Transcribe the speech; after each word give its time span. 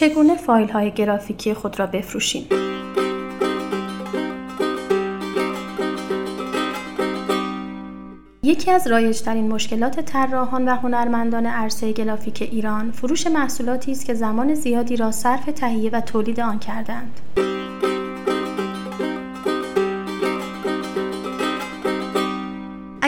چگونه 0.00 0.36
فایل 0.36 0.68
های 0.68 0.90
گرافیکی 0.90 1.54
خود 1.54 1.78
را 1.78 1.86
بفروشیم؟ 1.86 2.48
یکی 8.42 8.70
از 8.70 8.86
رایجترین 8.86 9.52
مشکلات 9.52 10.00
طراحان 10.00 10.68
و 10.68 10.74
هنرمندان 10.74 11.46
عرصه 11.46 11.92
گرافیک 11.92 12.48
ایران 12.52 12.90
فروش 12.90 13.26
محصولاتی 13.26 13.92
است 13.92 14.06
که 14.06 14.14
زمان 14.14 14.54
زیادی 14.54 14.96
را 14.96 15.10
صرف 15.10 15.44
تهیه 15.44 15.90
و 15.90 16.00
تولید 16.00 16.40
آن 16.40 16.58
کردند. 16.58 17.20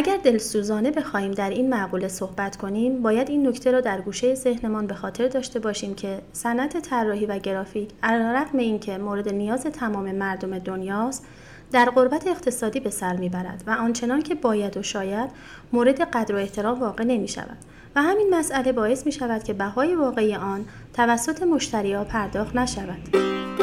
اگر 0.02 0.16
دلسوزانه 0.16 0.90
بخواهیم 0.90 1.32
در 1.32 1.50
این 1.50 1.68
معقوله 1.68 2.08
صحبت 2.08 2.56
کنیم 2.56 3.02
باید 3.02 3.30
این 3.30 3.48
نکته 3.48 3.70
را 3.70 3.80
در 3.80 4.00
گوشه 4.00 4.34
ذهنمان 4.34 4.86
به 4.86 4.94
خاطر 4.94 5.28
داشته 5.28 5.58
باشیم 5.58 5.94
که 5.94 6.22
صنعت 6.32 6.78
طراحی 6.78 7.26
و 7.26 7.38
گرافیک 7.38 7.90
علیرغم 8.02 8.58
اینکه 8.58 8.98
مورد 8.98 9.28
نیاز 9.28 9.62
تمام 9.62 10.12
مردم 10.12 10.58
دنیاست 10.58 11.26
در 11.72 11.84
غربت 11.84 12.26
اقتصادی 12.26 12.80
به 12.80 12.90
سر 12.90 13.16
می‌برد 13.16 13.64
و 13.66 13.70
آنچنان 13.70 14.22
که 14.22 14.34
باید 14.34 14.76
و 14.76 14.82
شاید 14.82 15.30
مورد 15.72 16.00
قدر 16.00 16.34
و 16.34 16.38
احترام 16.38 16.80
واقع 16.80 17.04
نمی 17.04 17.28
شود 17.28 17.58
و 17.96 18.02
همین 18.02 18.34
مسئله 18.34 18.72
باعث 18.72 19.06
می 19.06 19.12
شود 19.12 19.44
که 19.44 19.52
بهای 19.52 19.94
واقعی 19.94 20.34
آن 20.34 20.64
توسط 20.94 21.42
مشتری 21.42 21.92
ها 21.92 22.04
پرداخت 22.04 22.56
نشود. 22.56 23.61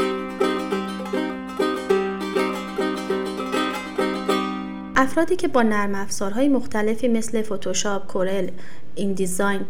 افرادی 5.02 5.35
که 5.35 5.48
با 5.48 5.62
نرم 5.62 5.95
افزارهای 5.95 6.49
مختلفی 6.49 7.07
مثل 7.07 7.41
Photoshop، 7.41 8.07
Corel، 8.07 8.49
InDesign، 8.95 9.61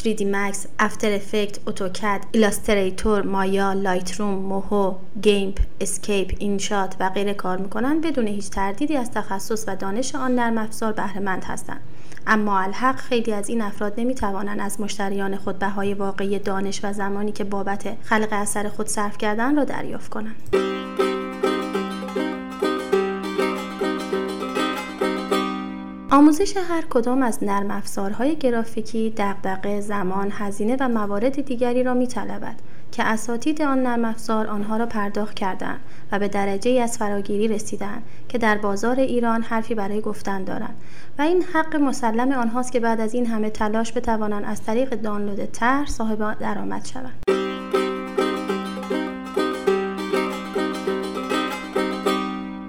3D 0.00 0.20
Max، 0.20 0.56
After 0.78 1.12
Effects، 1.12 1.58
AutoCAD، 1.66 2.20
Illustrator، 2.32 3.22
Maya، 3.22 3.72
Lightroom، 3.72 4.34
Moho، 4.34 4.94
GIMP، 5.22 5.58
Inkscape، 5.80 6.36
InShot 6.38 6.96
و 7.00 7.10
غیره 7.10 7.34
کار 7.34 7.56
می‌کنند 7.56 8.06
بدون 8.06 8.26
هیچ 8.26 8.50
تردیدی 8.50 8.96
از 8.96 9.10
تخصص 9.10 9.64
و 9.68 9.76
دانش 9.76 10.14
آن 10.14 10.34
نرم 10.34 10.58
افزار 10.58 10.92
بهره 10.92 11.20
مند 11.20 11.44
هستند. 11.44 11.80
اما 12.26 12.60
الحق 12.60 12.96
خیلی 12.96 13.32
از 13.32 13.48
این 13.48 13.62
افراد 13.62 13.94
نمی 13.96 14.14
توانند 14.14 14.60
از 14.60 14.80
مشتریان 14.80 15.36
خود 15.36 15.58
بهای 15.58 15.94
واقعی 15.94 16.38
دانش 16.38 16.80
و 16.84 16.92
زمانی 16.92 17.32
که 17.32 17.44
بابت 17.44 17.96
خلق 18.02 18.28
اثر 18.30 18.68
خود 18.68 18.86
صرف 18.86 19.18
کردن 19.18 19.56
را 19.56 19.64
دریافت 19.64 20.10
کنند. 20.10 20.75
آموزش 26.16 26.56
هر 26.56 26.84
کدام 26.90 27.22
از 27.22 27.44
نرم 27.44 27.70
افزارهای 27.70 28.36
گرافیکی 28.36 29.14
دغدغه 29.16 29.80
زمان 29.80 30.32
هزینه 30.32 30.76
و 30.80 30.88
موارد 30.88 31.40
دیگری 31.40 31.82
را 31.82 31.94
میطلبد 31.94 32.54
که 32.92 33.04
اساتید 33.04 33.62
آن 33.62 33.82
نرم 33.82 34.04
افزار 34.04 34.46
آنها 34.46 34.76
را 34.76 34.86
پرداخت 34.86 35.34
کردند 35.34 35.80
و 36.12 36.18
به 36.18 36.28
درجه 36.28 36.70
از 36.70 36.98
فراگیری 36.98 37.48
رسیدند 37.48 38.02
که 38.28 38.38
در 38.38 38.58
بازار 38.58 39.00
ایران 39.00 39.42
حرفی 39.42 39.74
برای 39.74 40.00
گفتن 40.00 40.44
دارند 40.44 40.74
و 41.18 41.22
این 41.22 41.42
حق 41.42 41.76
مسلم 41.76 42.32
آنهاست 42.32 42.72
که 42.72 42.80
بعد 42.80 43.00
از 43.00 43.14
این 43.14 43.26
همه 43.26 43.50
تلاش 43.50 43.92
بتوانند 43.92 44.44
از 44.44 44.62
طریق 44.62 44.94
دانلود 44.94 45.44
طرح 45.44 45.86
صاحب 45.86 46.38
درآمد 46.38 46.84
شوند. 46.84 47.35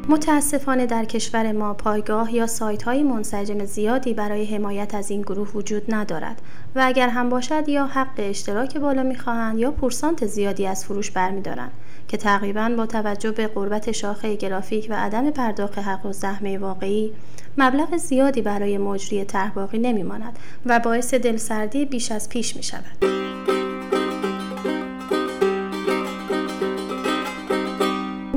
متاسفانه 0.09 0.85
در 0.85 1.05
کشور 1.05 1.51
ما 1.51 1.73
پایگاه 1.73 2.35
یا 2.35 2.47
سایت 2.47 2.83
های 2.83 3.03
منسجم 3.03 3.65
زیادی 3.65 4.13
برای 4.13 4.45
حمایت 4.45 4.95
از 4.95 5.11
این 5.11 5.21
گروه 5.21 5.51
وجود 5.51 5.93
ندارد 5.93 6.41
و 6.75 6.81
اگر 6.85 7.09
هم 7.09 7.29
باشد 7.29 7.69
یا 7.69 7.85
حق 7.85 8.13
اشتراک 8.17 8.77
بالا 8.77 9.03
می‌خواهند 9.03 9.59
یا 9.59 9.71
پورسانت 9.71 10.25
زیادی 10.25 10.67
از 10.67 10.85
فروش 10.85 11.11
برمیدارند 11.11 11.71
که 12.07 12.17
تقریبا 12.17 12.71
با 12.77 12.85
توجه 12.85 13.31
به 13.31 13.47
قربت 13.47 13.91
شاخه 13.91 14.35
گرافیک 14.35 14.87
و 14.89 14.93
عدم 14.93 15.31
پرداخت 15.31 15.79
حق 15.79 16.05
و 16.05 16.13
زحمه 16.13 16.57
واقعی 16.57 17.11
مبلغ 17.57 17.97
زیادی 17.97 18.41
برای 18.41 18.77
مجری 18.77 19.25
طرح 19.25 19.53
باقی 19.53 19.77
نمیماند 19.77 20.39
و 20.65 20.79
باعث 20.79 21.13
دلسردی 21.13 21.85
بیش 21.85 22.11
از 22.11 22.29
پیش 22.29 22.55
می 22.55 22.63
شود. 22.63 23.26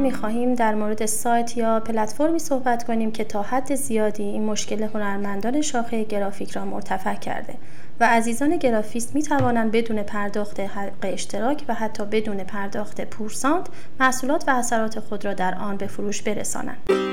خواهیم 0.08 0.54
در 0.54 0.74
مورد 0.74 1.06
سایت 1.06 1.56
یا 1.56 1.80
پلتفرمی 1.80 2.38
صحبت 2.38 2.84
کنیم 2.84 3.12
که 3.12 3.24
تا 3.24 3.42
حد 3.42 3.74
زیادی 3.74 4.22
این 4.22 4.44
مشکل 4.44 4.82
هنرمندان 4.82 5.60
شاخه 5.60 6.04
گرافیک 6.04 6.50
را 6.50 6.64
مرتفع 6.64 7.14
کرده 7.14 7.54
و 8.00 8.04
عزیزان 8.04 8.56
گرافیست 8.56 9.14
می 9.14 9.22
توانند 9.22 9.72
بدون 9.72 10.02
پرداخت 10.02 10.60
حق 10.60 10.92
اشتراک 11.02 11.64
و 11.68 11.74
حتی 11.74 12.04
بدون 12.04 12.44
پرداخت 12.44 13.00
پورسانت 13.00 13.66
محصولات 14.00 14.44
و 14.48 14.50
اثرات 14.50 15.00
خود 15.00 15.24
را 15.24 15.34
در 15.34 15.54
آن 15.54 15.76
به 15.76 15.86
فروش 15.86 16.22
برسانند. 16.22 17.09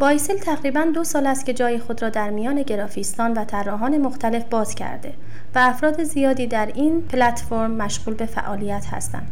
بایسل 0.00 0.38
تقریبا 0.38 0.84
دو 0.94 1.04
سال 1.04 1.26
است 1.26 1.46
که 1.46 1.54
جای 1.54 1.78
خود 1.78 2.02
را 2.02 2.08
در 2.08 2.30
میان 2.30 2.62
گرافیستان 2.62 3.32
و 3.32 3.44
طراحان 3.44 3.98
مختلف 3.98 4.44
باز 4.44 4.74
کرده 4.74 5.12
و 5.54 5.58
افراد 5.58 6.02
زیادی 6.02 6.46
در 6.46 6.72
این 6.74 7.02
پلتفرم 7.02 7.70
مشغول 7.70 8.14
به 8.14 8.26
فعالیت 8.26 8.86
هستند. 8.86 9.26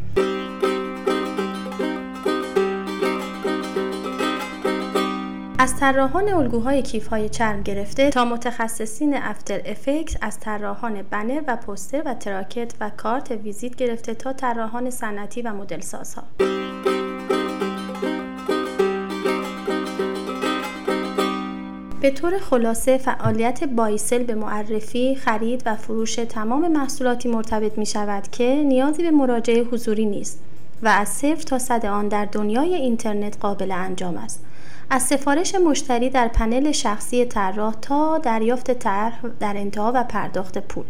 از 5.59 5.77
طراحان 5.77 6.29
الگوهای 6.29 6.83
کیفهای 6.83 7.29
چرم 7.29 7.62
گرفته 7.62 8.11
تا 8.11 8.25
متخصصین 8.25 9.17
افتر 9.17 9.61
افکت 9.65 10.17
از 10.21 10.41
طراحان 10.41 11.03
بنر 11.03 11.43
و 11.47 11.56
پوستر 11.56 12.03
و 12.06 12.15
تراکت 12.15 12.75
و 12.81 12.91
کارت 12.97 13.31
ویزیت 13.31 13.77
گرفته 13.77 14.15
تا 14.15 14.33
طراحان 14.33 14.91
صنعتی 14.91 15.43
و 15.43 15.55
مدل 15.55 15.81
سازها. 15.81 16.25
به 22.00 22.10
طور 22.10 22.38
خلاصه 22.38 22.98
فعالیت 22.98 23.64
بایسل 23.64 24.22
به 24.22 24.34
معرفی، 24.34 25.14
خرید 25.14 25.62
و 25.66 25.76
فروش 25.76 26.14
تمام 26.14 26.72
محصولاتی 26.72 27.28
مرتبط 27.28 27.78
می 27.78 27.86
شود 27.86 28.28
که 28.31 28.62
نیازی 28.66 29.03
به 29.03 29.10
مراجعه 29.10 29.62
حضوری 29.62 30.06
نیست 30.06 30.41
و 30.82 30.88
از 30.88 31.08
صفر 31.08 31.42
تا 31.42 31.58
صد 31.58 31.87
آن 31.87 32.08
در 32.08 32.25
دنیای 32.25 32.75
اینترنت 32.75 33.37
قابل 33.41 33.72
انجام 33.72 34.16
است. 34.16 34.44
از 34.91 35.03
سفارش 35.03 35.54
مشتری 35.54 36.10
در 36.10 36.28
پنل 36.28 36.72
شخصی 36.72 37.25
طراح 37.25 37.75
تا 37.82 38.19
دریافت 38.19 38.70
طرح 38.70 39.20
در 39.41 39.56
انتها 39.56 39.92
و 39.94 40.04
پرداخت 40.04 40.58
پول. 40.58 40.84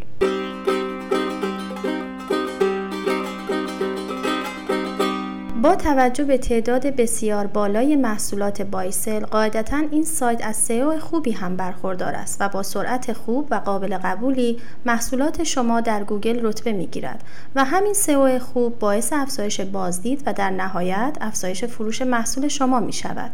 با 5.62 5.74
توجه 5.74 6.24
به 6.24 6.38
تعداد 6.38 6.86
بسیار 6.86 7.46
بالای 7.46 7.96
محصولات 7.96 8.62
بایسل 8.62 9.20
قاعدتا 9.20 9.76
این 9.90 10.04
سایت 10.04 10.46
از 10.46 10.56
سئو 10.56 10.98
خوبی 10.98 11.32
هم 11.32 11.56
برخوردار 11.56 12.14
است 12.14 12.36
و 12.40 12.48
با 12.48 12.62
سرعت 12.62 13.12
خوب 13.12 13.48
و 13.50 13.54
قابل 13.54 13.98
قبولی 13.98 14.58
محصولات 14.86 15.44
شما 15.44 15.80
در 15.80 16.04
گوگل 16.04 16.46
رتبه 16.46 16.72
می 16.72 16.86
گیرد 16.86 17.24
و 17.54 17.64
همین 17.64 17.94
سئو 17.94 18.38
خوب 18.38 18.78
باعث 18.78 19.12
افزایش 19.12 19.60
بازدید 19.60 20.22
و 20.26 20.32
در 20.32 20.50
نهایت 20.50 21.16
افزایش 21.20 21.64
فروش 21.64 22.02
محصول 22.02 22.48
شما 22.48 22.80
می 22.80 22.92
شود. 22.92 23.30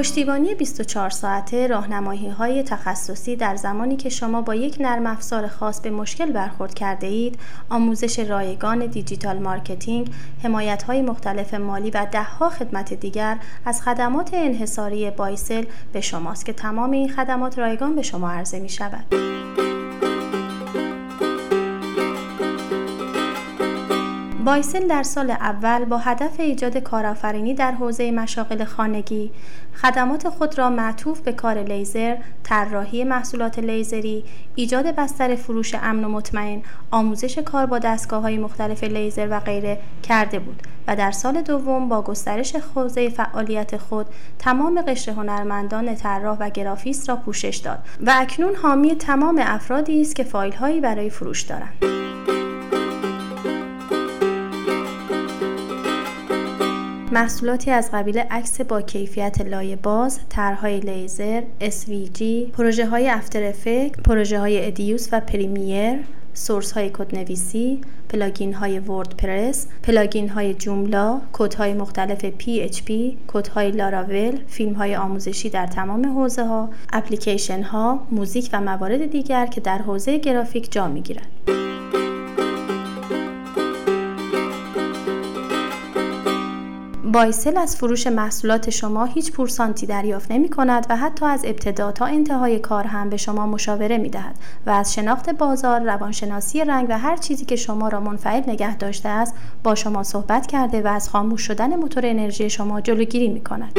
پشتیبانی 0.00 0.54
24 0.54 1.10
ساعته 1.10 1.66
راهنمایی 1.66 2.28
های 2.28 2.62
تخصصی 2.62 3.36
در 3.36 3.56
زمانی 3.56 3.96
که 3.96 4.08
شما 4.08 4.42
با 4.42 4.54
یک 4.54 4.76
نرم 4.80 5.06
افزار 5.06 5.48
خاص 5.48 5.80
به 5.80 5.90
مشکل 5.90 6.32
برخورد 6.32 6.74
کرده 6.74 7.06
اید، 7.06 7.38
آموزش 7.70 8.18
رایگان 8.18 8.86
digital 8.86 9.38
marketing، 9.38 10.10
حمایت 10.42 10.82
های 10.82 11.02
مختلف 11.02 11.54
مالی 11.54 11.90
و 11.90 12.06
دهها 12.12 12.50
خدمت 12.50 12.94
دیگر 12.94 13.38
از 13.64 13.82
خدمات 13.82 14.30
انحصاری 14.32 15.10
بایسل 15.10 15.64
به 15.92 16.00
شماست 16.00 16.46
که 16.46 16.52
تمام 16.52 16.90
این 16.90 17.08
خدمات 17.08 17.58
رایگان 17.58 17.96
به 17.96 18.02
شما 18.02 18.30
عرضه 18.30 18.60
می 18.60 18.68
شود. 18.68 19.04
بایسل 24.50 24.88
در 24.88 25.02
سال 25.02 25.30
اول 25.30 25.84
با 25.84 25.98
هدف 25.98 26.40
ایجاد 26.40 26.78
کارآفرینی 26.78 27.54
در 27.54 27.72
حوزه 27.72 28.10
مشاغل 28.10 28.64
خانگی 28.64 29.30
خدمات 29.74 30.28
خود 30.28 30.58
را 30.58 30.70
معطوف 30.70 31.20
به 31.20 31.32
کار 31.32 31.62
لیزر، 31.62 32.16
طراحی 32.42 33.04
محصولات 33.04 33.58
لیزری، 33.58 34.24
ایجاد 34.54 34.86
بستر 34.86 35.34
فروش 35.34 35.74
امن 35.74 36.04
و 36.04 36.08
مطمئن، 36.08 36.62
آموزش 36.90 37.38
کار 37.38 37.66
با 37.66 37.78
دستگاه 37.78 38.22
های 38.22 38.38
مختلف 38.38 38.84
لیزر 38.84 39.28
و 39.30 39.40
غیره 39.40 39.78
کرده 40.02 40.38
بود 40.38 40.62
و 40.88 40.96
در 40.96 41.10
سال 41.10 41.42
دوم 41.42 41.88
با 41.88 42.02
گسترش 42.02 42.56
حوزه 42.74 43.08
فعالیت 43.08 43.76
خود 43.76 44.06
تمام 44.38 44.82
قشر 44.82 45.12
هنرمندان 45.12 45.94
طراح 45.94 46.38
و 46.40 46.50
گرافیست 46.50 47.08
را 47.08 47.16
پوشش 47.16 47.56
داد 47.56 47.78
و 48.06 48.14
اکنون 48.16 48.54
حامی 48.54 48.94
تمام 48.94 49.40
افرادی 49.42 50.00
است 50.00 50.16
که 50.16 50.24
فایل 50.24 50.52
هایی 50.52 50.80
برای 50.80 51.10
فروش 51.10 51.42
دارند. 51.42 51.99
محصولاتی 57.12 57.70
از 57.70 57.90
قبیل 57.92 58.18
عکس 58.18 58.60
با 58.60 58.82
کیفیت 58.82 59.40
لایه 59.40 59.76
باز، 59.76 60.20
طرحهای 60.28 60.80
لیزر، 60.80 61.42
SVG، 61.60 62.22
پروژه 62.52 62.86
های 62.86 63.08
After 63.08 63.42
Effects، 63.42 64.00
پروژه 64.00 64.38
های 64.38 64.66
Edius 64.66 65.08
و 65.12 65.20
Premiere، 65.20 65.98
source 66.34 66.72
های 66.72 66.90
کد 66.90 67.16
نویسی، 67.16 67.80
plugin 68.08 68.54
های 68.54 68.78
WordPress، 68.78 69.66
plugin 69.82 70.28
های 70.28 70.54
Joomla، 70.54 71.20
کد 71.32 71.54
های 71.54 71.74
مختلف 71.74 72.26
PHP، 72.26 72.92
کد 73.28 73.48
های 73.48 73.70
لاراول، 73.70 74.38
فیلم 74.46 74.72
های 74.72 74.96
آموزشی 74.96 75.50
در 75.50 75.66
تمام 75.66 76.06
حوزه 76.06 76.44
ها، 76.44 76.70
اپلیکیشن 76.92 77.62
ها، 77.62 78.06
موزیک 78.10 78.50
و 78.52 78.60
موارد 78.60 79.10
دیگر 79.10 79.46
که 79.46 79.60
در 79.60 79.78
حوزه 79.78 80.18
گرافیک 80.18 80.72
جا 80.72 80.88
می 80.88 81.00
گیرند. 81.00 81.69
بایسل 87.12 87.56
از 87.56 87.76
فروش 87.76 88.06
محصولات 88.06 88.70
شما 88.70 89.04
هیچ 89.04 89.32
پورسانتی 89.32 89.86
دریافت 89.86 90.32
نمی 90.32 90.48
کند 90.48 90.86
و 90.90 90.96
حتی 90.96 91.26
از 91.26 91.44
ابتدا 91.44 91.92
تا 91.92 92.04
انتهای 92.06 92.58
کار 92.58 92.84
هم 92.84 93.10
به 93.10 93.16
شما 93.16 93.46
مشاوره 93.46 93.98
می 93.98 94.08
دهد 94.08 94.34
و 94.66 94.70
از 94.70 94.94
شناخت 94.94 95.30
بازار، 95.30 95.80
روانشناسی 95.80 96.64
رنگ 96.64 96.86
و 96.90 96.98
هر 96.98 97.16
چیزی 97.16 97.44
که 97.44 97.56
شما 97.56 97.88
را 97.88 98.00
منفعل 98.00 98.42
نگه 98.46 98.76
داشته 98.76 99.08
است 99.08 99.34
با 99.62 99.74
شما 99.74 100.02
صحبت 100.02 100.46
کرده 100.46 100.82
و 100.82 100.86
از 100.86 101.08
خاموش 101.08 101.42
شدن 101.42 101.76
موتور 101.76 102.06
انرژی 102.06 102.50
شما 102.50 102.80
جلوگیری 102.80 103.28
می 103.28 103.40
کند. 103.40 103.78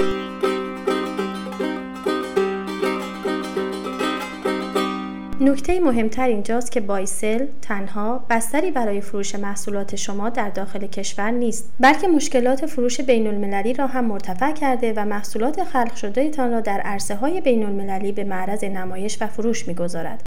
نکته 5.41 5.79
مهمتر 5.79 6.27
اینجاست 6.27 6.71
که 6.71 6.81
بایسل 6.81 7.45
تنها 7.61 8.25
بستری 8.29 8.71
برای 8.71 9.01
فروش 9.01 9.35
محصولات 9.35 9.95
شما 9.95 10.29
در 10.29 10.49
داخل 10.49 10.87
کشور 10.87 11.31
نیست 11.31 11.73
بلکه 11.79 12.07
مشکلات 12.07 12.65
فروش 12.65 13.01
بین 13.01 13.27
المللی 13.27 13.73
را 13.73 13.87
هم 13.87 14.05
مرتفع 14.05 14.51
کرده 14.51 14.93
و 14.95 15.05
محصولات 15.05 15.63
خلق 15.63 15.95
شده 15.95 16.29
تان 16.29 16.51
را 16.51 16.59
در 16.59 16.79
عرصه 16.79 17.15
های 17.15 17.41
بین 17.41 17.65
المللی 17.65 18.11
به 18.11 18.23
معرض 18.23 18.63
نمایش 18.63 19.17
و 19.21 19.27
فروش 19.27 19.67
می‌گذارد. 19.67 20.21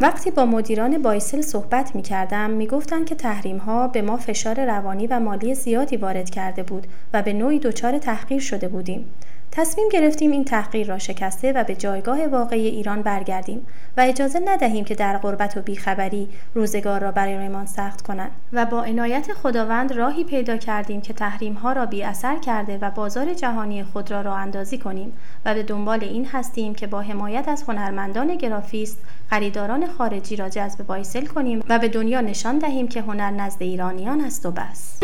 وقتی 0.00 0.30
با 0.30 0.46
مدیران 0.46 1.02
بایسل 1.02 1.40
صحبت 1.40 1.96
می 1.96 2.02
کردم 2.02 2.50
می 2.50 2.66
گفتن 2.66 3.04
که 3.04 3.14
تحریم 3.14 3.58
ها 3.58 3.88
به 3.88 4.02
ما 4.02 4.16
فشار 4.16 4.66
روانی 4.66 5.06
و 5.06 5.20
مالی 5.20 5.54
زیادی 5.54 5.96
وارد 5.96 6.30
کرده 6.30 6.62
بود 6.62 6.86
و 7.12 7.22
به 7.22 7.32
نوعی 7.32 7.58
دچار 7.58 7.98
تحقیر 7.98 8.40
شده 8.40 8.68
بودیم. 8.68 9.04
تصمیم 9.52 9.88
گرفتیم 9.88 10.30
این 10.30 10.44
تحقیر 10.44 10.86
را 10.86 10.98
شکسته 10.98 11.52
و 11.52 11.64
به 11.64 11.74
جایگاه 11.74 12.26
واقعی 12.26 12.66
ایران 12.66 13.02
برگردیم 13.02 13.66
و 13.96 14.00
اجازه 14.00 14.40
ندهیم 14.44 14.84
که 14.84 14.94
در 14.94 15.18
غربت 15.18 15.56
و 15.56 15.60
بیخبری 15.60 16.28
روزگار 16.54 17.00
را 17.00 17.12
برایمان 17.12 17.66
سخت 17.66 18.02
کنند 18.02 18.30
و 18.52 18.66
با 18.66 18.82
عنایت 18.82 19.32
خداوند 19.32 19.92
راهی 19.92 20.24
پیدا 20.24 20.56
کردیم 20.56 21.00
که 21.00 21.12
تحریم 21.12 21.54
ها 21.54 21.72
را 21.72 21.86
بی 21.86 22.02
اثر 22.02 22.38
کرده 22.38 22.78
و 22.82 22.90
بازار 22.90 23.34
جهانی 23.34 23.84
خود 23.84 24.10
را 24.10 24.20
راه 24.20 24.38
اندازی 24.38 24.78
کنیم 24.78 25.12
و 25.44 25.54
به 25.54 25.62
دنبال 25.62 26.04
این 26.04 26.26
هستیم 26.26 26.74
که 26.74 26.86
با 26.86 27.00
حمایت 27.00 27.48
از 27.48 27.62
هنرمندان 27.68 28.36
گرافیست 28.36 28.98
خریداران 29.30 29.86
خارجی 29.86 30.36
را 30.36 30.48
جذب 30.48 30.86
بایسل 30.86 31.26
کنیم 31.26 31.64
و 31.68 31.78
به 31.78 31.88
دنیا 31.88 32.20
نشان 32.20 32.58
دهیم 32.58 32.88
که 32.88 33.02
هنر 33.02 33.30
نزد 33.30 33.62
ایرانیان 33.62 34.20
است 34.20 34.46
و 34.46 34.50
بس. 34.50 35.00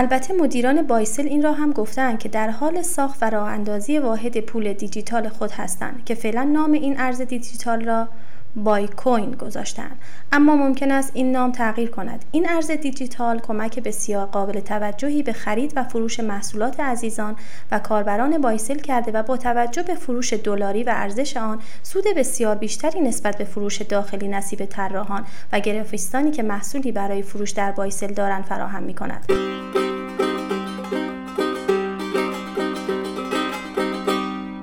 البته 0.00 0.34
مدیران 0.34 0.82
بایسل 0.82 1.26
این 1.26 1.42
را 1.42 1.52
هم 1.52 1.72
گفتند 1.72 2.18
که 2.18 2.28
در 2.28 2.50
حال 2.50 2.82
ساخت 2.82 3.22
و 3.22 3.30
راه 3.30 3.48
اندازی 3.48 3.98
واحد 3.98 4.40
پول 4.40 4.72
دیجیتال 4.72 5.28
خود 5.28 5.50
هستند 5.50 6.02
که 6.04 6.14
فعلا 6.14 6.42
نام 6.42 6.72
این 6.72 7.00
ارز 7.00 7.20
دیجیتال 7.20 7.84
را 7.84 8.08
بای 8.56 8.88
کوین 8.88 9.30
گذاشتن 9.30 9.90
اما 10.32 10.56
ممکن 10.56 10.90
است 10.90 11.10
این 11.14 11.32
نام 11.32 11.52
تغییر 11.52 11.90
کند 11.90 12.24
این 12.32 12.50
ارز 12.50 12.70
دیجیتال 12.70 13.38
کمک 13.38 13.78
بسیار 13.78 14.26
قابل 14.26 14.60
توجهی 14.60 15.22
به 15.22 15.32
خرید 15.32 15.72
و 15.76 15.84
فروش 15.84 16.20
محصولات 16.20 16.80
عزیزان 16.80 17.36
و 17.72 17.78
کاربران 17.78 18.38
بایسل 18.38 18.78
کرده 18.78 19.12
و 19.12 19.22
با 19.22 19.36
توجه 19.36 19.82
به 19.82 19.94
فروش 19.94 20.32
دلاری 20.32 20.84
و 20.84 20.92
ارزش 20.96 21.36
آن 21.36 21.60
سود 21.82 22.04
بسیار 22.16 22.56
بیشتری 22.56 23.00
نسبت 23.00 23.38
به 23.38 23.44
فروش 23.44 23.82
داخلی 23.82 24.28
نصیب 24.28 24.64
طراحان 24.64 25.26
و 25.52 25.60
گرافیستانی 25.60 26.30
که 26.30 26.42
محصولی 26.42 26.92
برای 26.92 27.22
فروش 27.22 27.50
در 27.50 27.72
بایسل 27.72 28.12
دارند 28.12 28.44
فراهم 28.44 28.82
می 28.82 28.94
کند. 28.94 29.89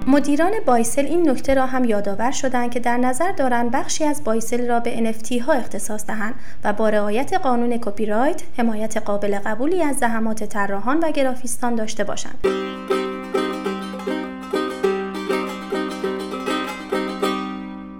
مدیران 0.09 0.51
بایسل 0.65 1.05
این 1.05 1.29
نکته 1.29 1.53
را 1.53 1.65
هم 1.65 1.85
یادآور 1.85 2.31
شدند 2.31 2.71
که 2.71 2.79
در 2.79 2.97
نظر 2.97 3.31
دارند 3.31 3.71
بخشی 3.71 4.03
از 4.03 4.23
بایسل 4.23 4.67
را 4.67 4.79
به 4.79 5.13
NFT 5.13 5.41
ها 5.41 5.53
اختصاص 5.53 6.05
دهند 6.05 6.35
و 6.63 6.73
با 6.73 6.89
رعایت 6.89 7.33
قانون 7.33 7.77
کپی 7.77 8.05
رایت 8.05 8.43
حمایت 8.57 8.97
قابل 8.97 9.39
قبولی 9.39 9.83
از 9.83 9.97
زحمات 9.97 10.43
طراحان 10.43 10.99
و 10.99 11.11
گرافیستان 11.11 11.75
داشته 11.75 12.03
باشند. 12.03 12.66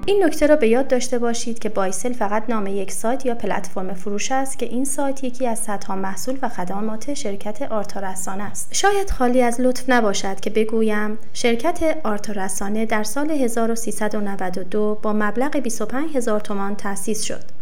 این 0.09 0.23
نکته 0.23 0.47
را 0.47 0.55
به 0.55 0.67
یاد 0.67 0.87
داشته 0.87 1.19
باشید 1.19 1.59
که 1.59 1.69
بایسل 1.69 2.13
فقط 2.13 2.43
نام 2.49 2.67
یک 2.67 2.91
سایت 2.91 3.25
یا 3.25 3.35
پلتفرم 3.35 3.93
فروش 3.93 4.31
است 4.31 4.59
که 4.59 4.65
این 4.65 4.85
سایت 4.85 5.23
یکی 5.23 5.47
از 5.47 5.59
صدها 5.59 5.95
محصول 5.95 6.37
و 6.41 6.49
خدمات 6.49 7.13
شرکت 7.13 7.61
آرتا 7.61 7.99
رسانه 7.99 8.43
است. 8.43 8.69
شاید 8.71 9.09
خالی 9.09 9.41
از 9.41 9.61
لطف 9.61 9.89
نباشد 9.89 10.39
که 10.39 10.49
بگویم 10.49 11.17
شرکت 11.33 11.97
آرتا 12.03 12.33
رسانه 12.33 12.85
در 12.85 13.03
سال 13.03 13.31
1392 13.31 14.99
با 15.01 15.13
مبلغ 15.13 15.57
25 15.57 16.15
هزار 16.15 16.39
تومان 16.39 16.75
تأسیس 16.75 17.23
شد. 17.23 17.56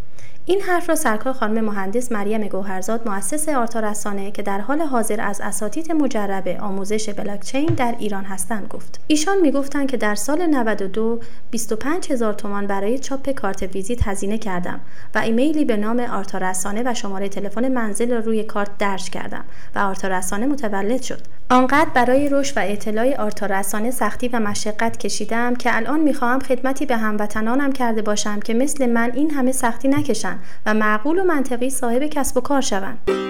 این 0.48 0.62
حرف 0.62 0.90
را 0.90 0.96
سرکار 0.96 1.34
خانم 1.34 1.66
مهندس 1.66 2.12
مریم 2.12 2.48
گوهرزاد 2.48 3.10
مؤسس 3.10 3.50
آرتا 3.50 3.80
رسانه 3.80 4.32
که 4.32 4.42
در 4.42 4.60
حال 4.60 4.82
حاضر 4.82 5.22
از 5.22 5.42
اساتید 5.42 5.92
مجرب 5.92 6.48
آموزش 6.48 7.10
بلاکچین 7.10 7.66
در 7.66 7.96
ایران 8.00 8.24
هستند 8.24 8.68
گفت. 8.68 9.00
ایشان 9.08 9.42
می‌گفتند 9.42 9.88
که 9.88 9.98
در 9.98 10.16
سال 10.16 10.46
92 10.46 11.20
25 11.52 12.12
هزار 12.12 12.34
تومان 12.34 12.68
برای 12.68 13.00
چاپ 13.00 13.30
کارت 13.30 13.64
ویزیت 13.64 14.08
هزینه 14.08 14.38
کردم 14.38 14.80
و 15.16 15.18
ایمیلی 15.18 15.66
به 15.66 15.78
نام 15.78 16.00
آرتا 16.00 16.38
رسانه 16.38 16.84
و 16.86 16.94
شماره 16.94 17.30
تلفن 17.30 17.68
منزل 17.68 18.12
روی 18.12 18.44
کارت 18.44 18.78
درج 18.78 19.10
کردم 19.10 19.44
و 19.76 19.80
آرتا 19.80 20.08
رسانه 20.08 20.46
متولد 20.46 21.02
شد. 21.02 21.22
آنقدر 21.50 21.90
برای 21.94 22.30
رشد 22.30 22.58
و 22.58 22.62
اطلاع 22.64 23.16
آرتا 23.16 23.46
رسانه 23.46 23.92
سختی 23.92 24.28
و 24.28 24.40
مشقت 24.40 24.98
کشیدم 24.98 25.56
که 25.56 25.76
الان 25.76 26.00
می‌خواهم 26.00 26.40
خدمتی 26.40 26.86
به 26.86 26.98
هموطنانم 26.98 27.72
کرده 27.72 28.02
باشم 28.02 28.40
که 28.40 28.54
مثل 28.54 28.86
من 28.86 29.12
این 29.14 29.32
همه 29.32 29.52
سختی 29.52 29.88
نکشند 29.88 30.40
و 30.66 30.74
معقول 30.74 31.20
و 31.20 31.24
منطقی 31.24 31.70
صاحب 31.70 32.04
کسب 32.06 32.38
و 32.38 32.42
کار 32.42 32.62
شوند. 32.62 33.25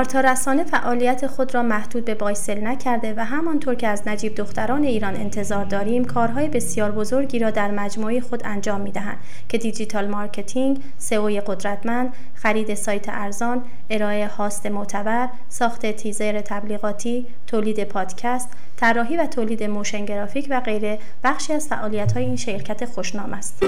آرتا 0.00 0.20
رسانه 0.20 0.64
فعالیت 0.64 1.26
خود 1.26 1.54
را 1.54 1.62
محدود 1.62 2.04
به 2.04 2.14
بایسل 2.14 2.66
نکرده 2.66 3.14
و 3.16 3.24
همانطور 3.24 3.74
که 3.74 3.88
از 3.88 4.08
نجیب 4.08 4.34
دختران 4.34 4.84
ایران 4.84 5.16
انتظار 5.16 5.64
داریم 5.64 6.04
کارهای 6.04 6.48
بسیار 6.48 6.90
بزرگی 6.90 7.38
را 7.38 7.50
در 7.50 7.70
مجموعه 7.70 8.20
خود 8.20 8.42
انجام 8.44 8.80
می 8.80 8.92
دهند 8.92 9.18
که 9.48 9.58
digital 9.58 10.08
marketing، 10.08 10.80
سئوی 10.98 11.40
قدرتمند، 11.40 12.12
خرید 12.34 12.74
سایت 12.74 13.08
ارزان، 13.08 13.62
ارائه 13.90 14.26
هاست 14.26 14.66
معتبر، 14.66 15.28
ساخت 15.48 15.86
تیزر 15.86 16.40
تبلیغاتی، 16.40 17.26
تولید 17.46 17.84
پادکست، 17.84 18.48
طراحی 18.76 19.16
و 19.16 19.26
تولید 19.26 19.62
موشن 19.62 20.04
گرافیک 20.04 20.46
و 20.50 20.60
غیره 20.60 20.98
بخشی 21.24 21.52
از 21.52 21.68
فعالیت 21.68 22.12
های 22.12 22.24
این 22.24 22.36
شرکت 22.36 22.84
خوشنام 22.84 23.32
است. 23.32 23.64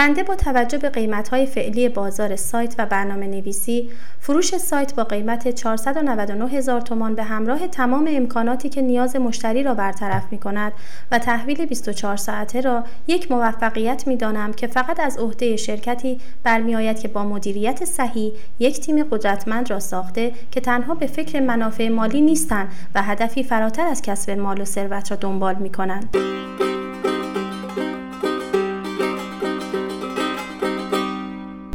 بنده 0.00 0.22
با 0.22 0.34
توجه 0.34 0.78
به 0.78 0.88
قیمت‌های 0.90 1.46
فعلی 1.46 1.88
بازار 1.88 2.36
سایت 2.36 2.74
و 2.78 2.86
برنامه 2.86 3.26
نویسی 3.26 3.90
فروش 4.20 4.56
سایت 4.56 4.94
با 4.94 5.04
قیمت 5.04 5.48
499 5.48 6.48
هزار 6.48 6.80
تومان 6.80 7.14
به 7.14 7.22
همراه 7.22 7.68
تمام 7.68 8.08
امکاناتی 8.10 8.68
که 8.68 8.82
نیاز 8.82 9.16
مشتری 9.16 9.62
را 9.62 9.74
برطرف 9.74 10.22
می 10.30 10.38
کند 10.38 10.72
و 11.12 11.18
تحویل 11.18 11.66
24 11.66 12.16
ساعته 12.16 12.60
را 12.60 12.84
یک 13.06 13.32
موفقیت 13.32 14.06
می 14.06 14.16
دانم 14.16 14.52
که 14.52 14.66
فقط 14.66 15.00
از 15.00 15.18
عهده 15.18 15.56
شرکتی 15.56 16.20
برمیآید 16.44 16.98
که 17.00 17.08
با 17.08 17.24
مدیریت 17.24 17.84
صحیح 17.84 18.32
یک 18.58 18.80
تیم 18.80 19.02
قدرتمند 19.02 19.70
را 19.70 19.80
ساخته 19.80 20.32
که 20.50 20.60
تنها 20.60 20.94
به 20.94 21.06
فکر 21.06 21.40
منافع 21.40 21.88
مالی 21.88 22.20
نیستند 22.20 22.68
و 22.94 23.02
هدفی 23.02 23.42
فراتر 23.42 23.86
از 23.86 24.02
کسب 24.02 24.30
مال 24.30 24.60
و 24.60 24.64
ثروت 24.64 25.10
را 25.10 25.16
دنبال 25.16 25.54
می 25.54 25.70
کنند. 25.70 26.16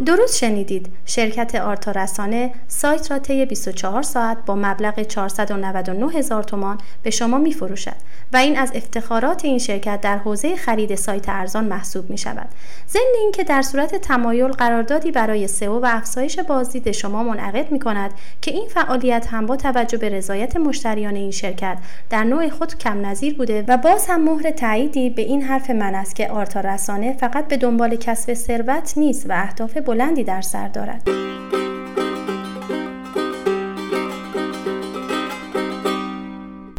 درست 0.05 0.37
شنیدید. 0.37 0.87
شرکت 1.05 1.55
آرتا 1.55 1.91
رسانه 1.91 2.51
سایت 2.67 3.11
را 3.11 3.19
طی 3.19 3.45
24 3.45 4.01
ساعت 4.01 4.37
با 4.45 4.55
مبلغ 4.55 5.03
499 5.03 6.11
هزار 6.13 6.43
تومان 6.43 6.77
به 7.03 7.09
شما 7.09 7.37
می 7.37 7.53
فروشد 7.53 7.95
و 8.33 8.37
این 8.37 8.57
از 8.57 8.71
افتخارات 8.75 9.45
این 9.45 9.59
شرکت 9.59 10.01
در 10.01 10.17
حوزه 10.17 10.55
خرید 10.55 10.95
سایت 10.95 11.29
ارزان 11.29 11.65
محسوب 11.65 12.09
می 12.09 12.17
شود 12.17 12.47
ضمن 12.89 13.01
اینکه 13.21 13.43
در 13.43 13.61
صورت 13.61 13.95
تمایل 13.95 14.47
قراردادی 14.47 15.11
برای 15.11 15.47
سئو 15.47 15.79
و 15.79 15.85
افزایش 15.89 16.39
بازدید 16.39 16.91
شما 16.91 17.23
منعقد 17.23 17.71
می 17.71 17.79
کند 17.79 18.11
که 18.41 18.51
این 18.51 18.67
فعالیت 18.69 19.27
هم 19.27 19.45
با 19.45 19.55
توجه 19.55 19.97
به 19.97 20.09
رضایت 20.09 20.57
مشتریان 20.57 21.15
این 21.15 21.31
شرکت 21.31 21.77
در 22.09 22.23
نوع 22.23 22.49
خود 22.49 22.77
کم 22.77 23.05
نظیر 23.05 23.35
بوده 23.37 23.63
و 23.67 23.77
باز 23.77 24.05
هم 24.09 24.23
مهر 24.23 24.51
تاییدی 24.51 25.09
به 25.09 25.21
این 25.21 25.41
حرف 25.41 25.69
من 25.69 25.95
است 25.95 26.15
که 26.15 26.29
آرتا 26.29 26.59
رسانه 26.59 27.13
فقط 27.13 27.47
به 27.47 27.57
دنبال 27.57 27.95
کسب 27.95 28.33
ثروت 28.33 28.93
نیست 28.97 29.29
و 29.29 29.33
اهداف 29.33 29.77
بلندی 29.95 30.23
در 30.23 30.41
سر 30.41 30.67
دارد. 30.67 31.34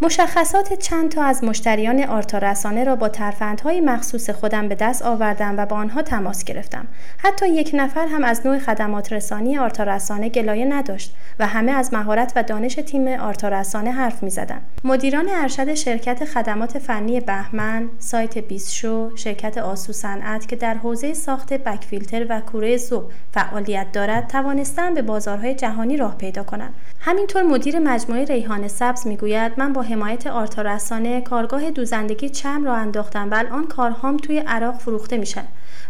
مشخصات 0.03 0.73
چند 0.73 1.11
تا 1.11 1.23
از 1.23 1.45
مشتریان 1.45 2.05
آرتا 2.05 2.39
رسانه 2.39 2.85
را 2.85 2.97
با 2.97 3.09
ترفندهای 3.09 3.81
مخصوص 3.81 4.31
خودم 4.31 4.69
به 4.69 4.75
دست 4.75 5.03
آوردم 5.03 5.55
و 5.59 5.67
با 5.67 5.77
آنها 5.77 6.03
تماس 6.03 6.45
گرفتم. 6.45 6.87
حتی 7.19 7.49
یک 7.49 7.71
نفر 7.75 8.07
هم 8.07 8.25
از 8.25 8.47
نوع 8.47 8.59
خدمات 8.59 9.13
رسانی 9.13 9.59
آرتا 9.59 9.83
رسانه 9.83 10.29
گلایه 10.29 10.65
نداشت 10.65 11.17
و 11.39 11.47
همه 11.47 11.73
از 11.73 11.95
مهارت 11.95 12.33
و 12.37 12.43
دانش 12.43 12.75
تیم 12.75 13.09
آرتا 13.09 13.49
رسانه 13.49 13.91
حرف 13.91 14.23
می 14.23 14.31
زدن. 14.31 14.61
مدیران 14.85 15.29
ارشد 15.29 15.75
شرکت 15.75 16.25
خدمات 16.25 16.79
فنی 16.79 17.21
بهمن، 17.21 17.89
سایت 17.99 18.39
بیسشو، 18.39 19.17
شرکت 19.17 19.59
آسو 19.59 19.93
صنعت 19.93 20.49
که 20.49 20.57
در 20.57 20.75
حوزه 20.75 21.15
ساخت 21.15 21.53
bag 21.53 21.77
filter 21.77 22.27
و 22.29 22.41
کوره 22.41 22.77
ذوب 22.77 23.05
فعالیت 23.33 23.93
دارد 23.93 24.27
توانستن 24.27 24.95
به 24.95 25.03
بازارهای 25.03 25.55
جهانی 25.55 25.97
راه 25.97 26.17
پیدا 26.17 26.43
کنند. 26.43 26.75
همینطور 27.01 27.43
مدیر 27.43 27.79
مجموعه 27.79 28.25
ریحان 28.25 28.69
سبز 28.69 29.07
می‌گوید 29.07 29.53
من 29.57 29.73
با 29.73 29.86
حمایت 29.87 30.27
آرتا 30.27 30.63
رسانه 30.63 31.21
کارگاه 31.21 31.71
دوزندگی 31.71 32.29
چرم 32.29 32.65
راه 32.65 32.75
انداختم 32.75 33.31
و 33.31 33.35
الان 33.35 33.67
کارهام 33.67 34.17
توی 34.17 34.39
عراق 34.39 34.79
فروخته 34.79 35.17
میشن 35.17 35.45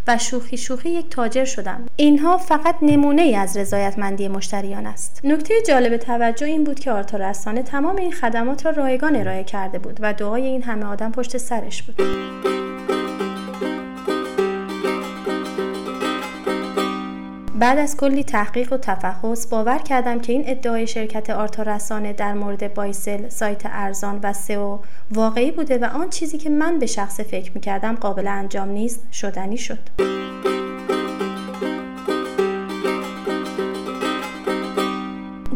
و 0.07 0.19
شوخی 0.19 0.57
شوخی 0.57 0.91
یک 0.91 1.11
تاجر 1.11 1.45
شدم 1.45 1.87
اینها 1.97 2.37
فقط 2.37 2.75
نمونه 2.83 3.23
ای 3.23 3.37
از 3.37 3.57
رضایتمندی 3.57 4.29
مشتریان 4.29 4.87
است. 4.87 5.21
نکته 5.25 5.55
جالب 5.69 5.97
توجه 5.97 6.47
این 6.47 6.65
بود 6.65 6.81
که 6.81 6.91
آرتا 6.91 7.17
رسانه 7.17 7.63
تمام 7.63 7.97
این 7.97 8.13
خدمات 8.13 8.67
را 8.67 8.73
رایگان 8.73 9.17
ارائه 9.17 9.45
کرده 9.45 9.79
بود 9.79 9.99
و 10.03 10.13
دعای 10.13 10.47
این 10.47 10.63
همه 10.63 10.85
آدم 10.85 11.13
پشت 11.13 11.37
سرش 11.37 11.83
بود. 11.83 12.56
بعد 17.59 17.79
از 17.79 17.97
کلی 17.97 18.25
تحقیق 18.25 18.73
و 18.73 18.77
تفحص 18.77 19.47
باور 19.51 19.79
کردم 19.79 20.21
که 20.21 20.33
این 20.33 20.43
ادعای 20.47 20.87
شرکت 20.87 21.31
آرتا 21.31 21.63
رسانه 21.63 22.13
در 22.13 22.35
مورد 22.35 22.75
بایسل، 22.75 23.29
سایت 23.29 23.63
ارزان 23.65 24.21
و 24.23 24.33
سئو 24.33 24.79
واقعی 25.11 25.51
بوده 25.51 25.79
و 25.79 25.85
آن 25.85 26.11
چیزی 26.11 26.39
که 26.39 26.51
من 26.51 26.79
به 26.79 26.87
شخص 26.87 27.21
فکر 27.21 27.53
می‌کردم 27.55 27.95
قابل 27.95 28.27
انجام 28.27 28.69
نیست 28.69 29.13
شدنی 29.13 29.59
شد. 29.59 29.79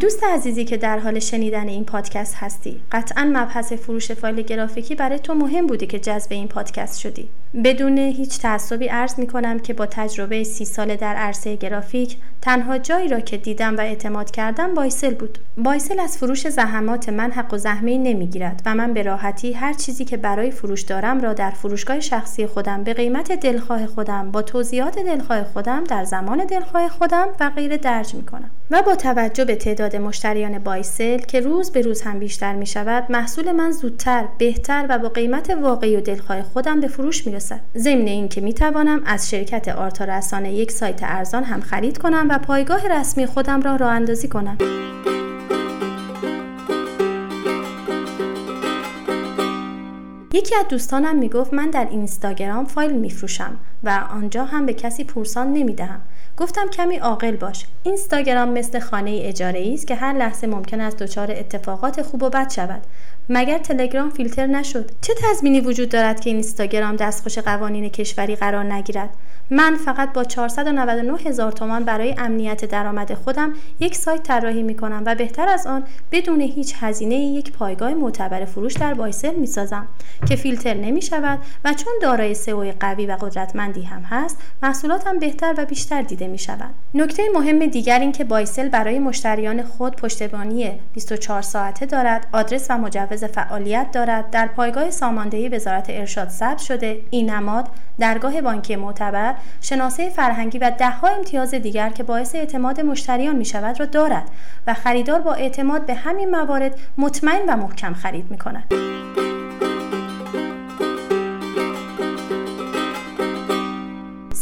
دوست 0.01 0.25
عزیزی 0.25 0.65
که 0.65 0.77
در 0.77 0.99
حال 0.99 1.19
شنیدن 1.19 1.69
این 1.69 1.85
پادکست 1.85 2.35
هستی 2.37 2.81
قطعا 2.93 3.31
مبحث 3.35 3.73
فروش 3.73 4.13
فایل 4.13 4.43
گرافیکی 4.43 4.95
برای 4.95 5.19
تو 5.19 5.35
مهم 5.35 5.67
بوده 5.67 5.87
که 5.87 5.99
جذب 5.99 6.33
این 6.33 6.49
پادکست 6.49 6.99
شدی. 6.99 7.29
بدون 7.65 7.99
هیچ 7.99 8.39
تعصبی 8.39 8.87
عرض 8.87 9.19
می 9.19 9.27
کنم 9.27 9.59
که 9.59 9.75
با 9.75 9.87
تجربه 9.87 10.45
سی 10.45 10.65
ساله 10.65 10.97
در 10.97 11.15
عرصه 11.15 11.57
گرافیک 11.57 12.17
تنها 12.43 12.79
جایی 12.79 13.09
را 13.09 13.21
که 13.21 13.37
دیدم 13.37 13.77
و 13.77 13.81
اعتماد 13.81 14.31
کردم 14.31 14.75
بایسل 14.75 15.15
بود. 15.15 15.39
بایسل 15.57 16.01
از 16.01 16.19
فروش 16.19 16.49
زحمات 16.49 17.09
من 17.09 17.31
حق 17.31 17.55
و 17.55 17.59
زحمه 17.59 17.99
نمی‌گیرد 17.99 18.63
و 18.67 18.75
من 18.75 18.95
به 18.95 19.03
راحتی 19.03 19.53
هر 19.53 19.73
چیزی 19.73 20.05
که 20.05 20.17
برای 20.17 20.51
فروش 20.51 20.83
دارم 20.83 21.21
را 21.21 21.33
در 21.33 21.51
فروشگاه 21.51 22.01
شخصی 22.01 22.47
خودم 22.47 22.85
به 22.85 22.95
قیمت 22.95 23.33
دلخواه 23.33 23.87
خودم 23.87 24.31
با 24.31 24.43
توضیحات 24.43 24.99
دلخواه 24.99 25.45
خودم 25.45 25.85
در 25.85 26.05
زمان 26.05 26.45
دلخواه 26.45 26.89
خودم 26.89 27.29
و 27.41 27.51
غیره 27.51 27.77
درج 27.77 28.15
می 28.15 28.27
کنم 28.27 28.51
و 28.71 28.83
با 28.83 28.95
توجه 28.95 29.45
به 29.45 29.57
تعداد 29.57 29.90
مشتریان 29.97 30.59
بایسل 30.59 31.19
که 31.19 31.41
روز 31.41 31.71
به 31.71 31.81
روز 31.81 32.03
هم 32.03 32.19
بیشتر 32.19 32.55
می 32.55 32.67
شود 32.67 33.13
محصول 33.13 33.53
من 33.53 33.71
زودتر 33.71 34.25
بهتر 34.39 34.87
و 34.89 34.99
با 34.99 35.09
قیمت 35.09 35.51
واقعی 35.51 35.97
و 35.97 36.01
دلخواه 36.01 36.43
خودم 36.43 36.81
به 36.81 36.89
فروش 36.89 37.27
می 37.27 37.33
رسد 37.33 37.61
ضمن 37.77 38.07
اینکه 38.07 38.41
می 38.41 38.55
توانم 38.55 39.03
از 39.07 39.31
شرکت 39.31 39.69
آرتا 39.69 40.05
رسانه 40.05 40.53
یک 40.53 40.73
سایت 40.73 41.01
ارزان 41.03 41.45
هم 41.45 41.61
خرید 41.61 41.99
کنم 41.99 42.27
و 42.31 42.39
پایگاه 42.39 42.89
رسمی 42.89 43.27
خودم 43.27 43.63
را 43.63 43.77
راه 43.77 43.91
اندازی 43.91 44.29
کنم. 44.29 44.59
یکی 50.33 50.55
از 50.55 50.69
دوستانم 50.69 51.17
می‌گفت 51.17 51.55
من 51.55 51.71
در 51.71 51.89
اینستاگرام 51.91 52.65
فایل 52.65 52.93
میفروشم 52.93 53.57
و 53.85 54.07
آنجا 54.11 54.45
هم 54.45 54.67
به 54.67 54.75
کسی 54.75 55.05
پورسان 55.05 55.53
نمی‌دهم. 55.53 56.01
گفتم 56.41 56.69
کمی 56.69 56.97
عاقل 56.97 57.37
باش. 57.37 57.67
اینستاگرام 57.83 58.49
مثل 58.49 58.79
خانه 58.79 59.21
اجاره 59.23 59.71
است 59.75 59.87
که 59.87 59.95
هر 59.95 60.13
لحظه 60.13 60.47
ممکن 60.47 60.81
است 60.81 60.97
دچار 60.97 61.31
اتفاقات 61.31 62.03
خوب 62.03 62.23
و 62.23 62.31
بد 62.31 62.51
شود. 62.51 62.83
مگر 63.33 63.59
تلگرام 63.59 64.11
فیلتر 64.11 64.47
نشد؟ 64.47 64.91
چه 65.01 65.15
تضمینی 65.23 65.61
وجود 65.61 65.89
دارد 65.89 66.21
که 66.21 66.31
اینستاگرام 66.31 66.97
دستخوش 66.97 67.39
قوانین 67.39 67.89
کشوری 67.89 68.37
قرار 68.37 68.73
نگیرد؟ 68.73 69.11
من 69.51 69.77
فقط 69.77 70.13
با 70.13 70.25
499 70.25 71.19
هزار 71.19 71.53
تومان 71.53 71.85
برای 71.85 72.15
امنیت 72.19 72.65
درآمد 72.65 73.15
خودم 73.15 73.53
یک 73.81 73.97
سایت 73.97 74.23
طراحی 74.23 74.63
می 74.63 74.75
کنم 74.75 75.03
و 75.07 75.15
بهتر 75.15 75.49
از 75.49 75.67
آن 75.67 75.83
بدون 76.13 76.41
هیچ 76.41 76.75
هزینه 76.81 77.15
یک 77.15 77.53
پایگاه 77.53 77.95
معتبر 77.95 78.45
فروش 78.45 78.73
در 78.73 78.95
بایسل 78.95 79.35
می 79.35 79.47
سازم 79.47 79.87
که 80.29 80.37
فیلتر 80.37 80.75
نمی 80.75 81.03
شود 81.03 81.39
و 81.65 81.75
چون 81.75 81.93
دارای 82.03 82.35
سئو 82.35 82.73
قوی 82.81 83.07
و 83.07 83.17
قدرتمندی 83.21 83.83
هم 83.83 84.03
هست 84.03 84.39
محصولاتم 84.63 85.19
بهتر 85.19 85.55
و 85.59 85.65
بیشتر 85.65 86.03
دیده 86.03 86.27
می 86.27 86.39
شود 86.39 86.75
نکته 86.95 87.23
مهم 87.35 87.67
دیگر 87.67 87.99
این 87.99 88.13
که 88.13 88.25
بایسل 88.25 88.69
برای 88.69 88.99
مشتریان 88.99 89.63
خود 89.63 89.97
پشتیبانی 89.97 90.73
24 90.95 91.43
ساعته 91.43 91.87
دارد 91.87 92.27
آدرس 92.33 92.67
و 92.71 92.79
مجوز 92.79 93.20
فعالیت 93.25 93.87
دارد 93.93 94.31
در 94.31 94.47
پایگاه 94.47 94.91
ساماندهی 94.91 95.49
وزارت 95.49 95.87
ارشاد 95.89 96.29
ثبت 96.29 96.59
شده 96.59 97.01
این 97.11 97.31
نماد 97.31 97.69
درگاه 97.99 98.41
بانکی 98.41 98.77
معتبر 98.77 99.35
شناسه 99.61 100.11
فرهنگی 100.11 100.59
و 100.59 100.71
دهها 100.79 101.09
امتیاز 101.09 101.55
دیگر 101.55 101.91
که 101.91 102.03
باعث 102.03 102.35
اعتماد 102.35 102.81
مشتریان 102.81 103.37
می 103.37 103.45
شود 103.45 103.81
را 103.81 103.87
دارد 103.87 104.31
و 104.67 104.75
خریدار 104.75 105.21
با 105.21 105.35
اعتماد 105.35 105.87
به 105.87 105.95
همین 105.95 106.31
موارد 106.31 106.75
مطمئن 106.99 107.49
و 107.49 107.57
محکم 107.57 107.95
خرید 107.95 108.31
می 108.31 108.39
کند. 108.39 108.65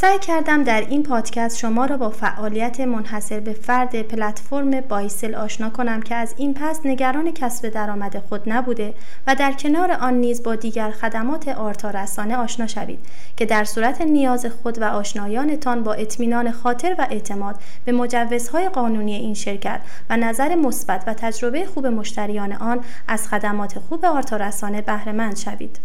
سعی 0.00 0.18
کردم 0.18 0.64
در 0.64 0.80
این 0.80 1.02
پادکست 1.02 1.58
شما 1.58 1.86
را 1.86 1.96
با 1.96 2.10
فعالیت 2.10 2.80
منحصر 2.80 3.40
به 3.40 3.52
فرد 3.52 4.02
پلتفرم 4.02 4.80
بایسل 4.80 5.34
آشنا 5.34 5.70
کنم 5.70 6.02
که 6.02 6.14
از 6.14 6.34
این 6.36 6.54
پس 6.54 6.80
نگران 6.84 7.32
کسب 7.32 7.68
درآمد 7.68 8.18
خود 8.28 8.42
نبوده 8.46 8.94
و 9.26 9.34
در 9.34 9.52
کنار 9.52 9.92
آن 9.92 10.14
نیز 10.14 10.42
با 10.42 10.54
دیگر 10.54 10.90
خدمات 10.90 11.48
آرتا 11.48 11.90
رسانه 11.90 12.36
آشنا 12.36 12.66
شوید 12.66 12.98
که 13.36 13.46
در 13.46 13.64
صورت 13.64 14.00
نیاز 14.00 14.46
خود 14.46 14.78
و 14.78 14.84
آشنایانتان 14.84 15.82
با 15.82 15.92
اطمینان 15.92 16.50
خاطر 16.50 16.94
و 16.98 17.06
اعتماد 17.10 17.56
به 17.84 17.92
مجوزهای 17.92 18.68
قانونی 18.68 19.14
این 19.14 19.34
شرکت 19.34 19.80
و 20.10 20.16
نظر 20.16 20.54
مثبت 20.54 21.04
و 21.06 21.14
تجربه 21.14 21.66
خوب 21.66 21.86
مشتریان 21.86 22.52
آن 22.52 22.80
از 23.08 23.28
خدمات 23.28 23.78
خوب 23.78 24.04
آرتا 24.04 24.36
رسانه 24.36 24.82
بهره 24.82 25.12
مند 25.12 25.36
شوید. 25.36 25.80